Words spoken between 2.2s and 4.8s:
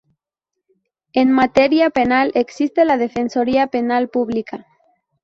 existe la Defensoría Penal Pública.